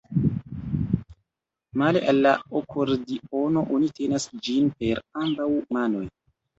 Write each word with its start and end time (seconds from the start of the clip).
Male 1.81 2.01
al 2.13 2.23
la 2.29 2.33
akordiono 2.63 3.67
oni 3.79 3.93
tenas 4.03 4.29
ĝin 4.45 4.77
per 4.83 5.07
ambaŭ 5.27 5.53
manoj. 5.77 6.07